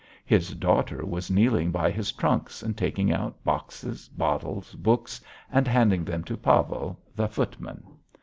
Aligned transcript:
His 0.25 0.55
daughter 0.55 1.05
was 1.05 1.29
kneeling 1.29 1.69
by 1.69 1.91
his 1.91 2.11
trunks 2.11 2.63
and 2.63 2.75
taking 2.75 3.13
out 3.13 3.43
boxes, 3.43 4.07
bottles, 4.07 4.73
books, 4.73 5.21
and 5.51 5.67
handing 5.67 6.03
them 6.03 6.23
to 6.23 6.35
Pavel 6.37 6.97
the 7.15 7.27
footman. 7.27 7.83